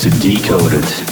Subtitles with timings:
[0.00, 1.09] To Decoded.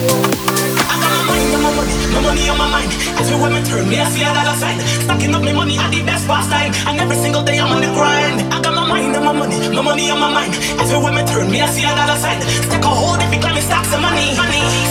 [0.00, 2.90] I got my mind on my money, my money on my mind.
[3.20, 4.80] Everywhere me turn, me I see a dollar sign.
[5.04, 7.84] Stacking up me money at the best past time, and every single day I'm on
[7.84, 8.40] the grind.
[8.48, 10.56] I got my mind on my money, my money on my mind.
[10.80, 12.40] Everywhere me turn, me I see a dollar sign.
[12.40, 14.32] Stack a whole different kind of stacks of money.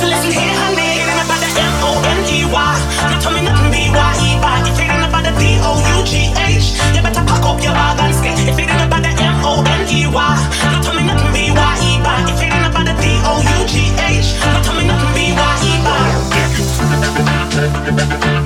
[0.00, 2.72] So listen here, honey, it ain't about the M O N E Y.
[3.12, 4.56] Not tell me nothing B Y E Y.
[4.64, 7.76] If it ain't about the D O U G H, you better pack up your
[7.76, 8.32] bag and stay.
[8.48, 10.53] If it ain't about the M O N E Y.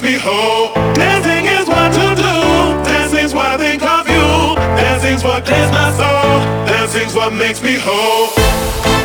[0.00, 0.72] makes me whole.
[0.94, 2.84] Dancing is what to do.
[2.84, 4.54] Dancing's what I think of you.
[4.76, 6.66] Dancing's what clears my soul.
[6.66, 8.97] Dancing's what makes me whole.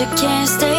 [0.00, 0.77] You can't stay.